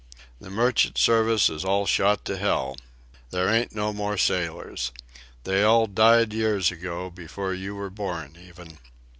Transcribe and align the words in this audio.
The 0.39 0.49
merchant 0.49 0.97
service 0.97 1.47
is 1.47 1.63
all 1.63 1.85
shot 1.85 2.25
to 2.25 2.35
hell. 2.37 2.75
There 3.29 3.47
ain't 3.47 3.75
no 3.75 3.93
more 3.93 4.17
sailors. 4.17 4.91
They 5.43 5.61
all 5.61 5.85
died 5.85 6.33
years 6.33 6.71
ago, 6.71 7.11
before 7.11 7.53
you 7.53 7.75
were 7.75 7.91
born 7.91 8.35
even." 8.43 8.79